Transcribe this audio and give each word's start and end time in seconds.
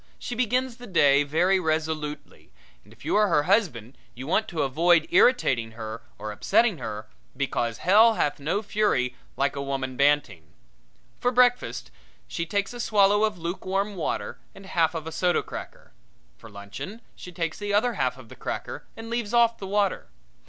She 0.17 0.33
begins 0.33 0.77
the 0.77 0.87
day 0.87 1.21
very 1.21 1.59
resolutely, 1.59 2.51
and 2.83 2.91
if 2.91 3.05
you 3.05 3.15
are 3.15 3.27
her 3.27 3.43
husband 3.43 3.95
you 4.15 4.25
want 4.25 4.47
to 4.47 4.63
avoid 4.63 5.05
irritating 5.11 5.73
her 5.73 6.01
or 6.17 6.31
upsetting 6.31 6.79
her, 6.79 7.07
because 7.37 7.77
hell 7.85 8.15
hath 8.15 8.39
no 8.39 8.63
fury 8.63 9.15
like 9.37 9.55
a 9.55 9.61
woman 9.61 9.97
banting. 9.97 10.53
For 11.19 11.29
breakfast 11.29 11.91
she 12.27 12.47
takes 12.47 12.73
a 12.73 12.79
swallow 12.79 13.23
of 13.25 13.37
lukewarm 13.37 13.93
water 13.95 14.39
and 14.55 14.65
half 14.65 14.95
of 14.95 15.05
a 15.05 15.11
soda 15.11 15.43
cracker. 15.43 15.93
For 16.35 16.49
luncheon 16.49 17.01
she 17.15 17.31
takes 17.31 17.59
the 17.59 17.71
other 17.71 17.93
half 17.93 18.17
of 18.17 18.27
the 18.29 18.35
cracker 18.35 18.87
and 18.97 19.07
leaves 19.07 19.35
off 19.35 19.59
the 19.59 19.67
water. 19.67 20.07